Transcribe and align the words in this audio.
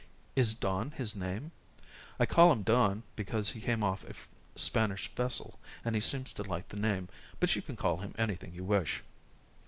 "Is 0.35 0.55
Don 0.55 0.89
his 0.89 1.15
name?" 1.15 1.51
"I 2.19 2.25
call 2.25 2.51
him 2.51 2.63
Don 2.63 3.03
because 3.15 3.51
he 3.51 3.61
came 3.61 3.83
off 3.83 4.03
a 4.03 4.15
Spanish 4.57 5.11
vessel, 5.13 5.59
and 5.85 5.93
he 5.93 6.01
seems 6.01 6.33
to 6.33 6.43
like 6.43 6.69
the 6.69 6.75
name, 6.79 7.07
but 7.39 7.55
you 7.55 7.61
can 7.61 7.75
call 7.75 7.97
him 7.97 8.15
anything 8.17 8.51
you 8.51 8.63
wish." 8.63 9.03